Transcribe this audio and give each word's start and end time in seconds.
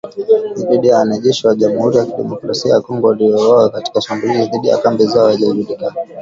Idadi 0.61 0.87
ya 0.87 0.97
wanajeshi 0.97 1.47
wa 1.47 1.55
Jamuhuri 1.55 1.97
ya 1.97 2.05
Kidemokrasia 2.05 2.73
ya 2.73 2.81
Kongo 2.81 3.07
waliouawa 3.07 3.69
katika 3.69 4.01
shambulizi 4.01 4.47
dhidi 4.49 4.67
ya 4.67 4.77
kambi 4.77 5.05
zao 5.05 5.25
haijajulikana 5.27 5.93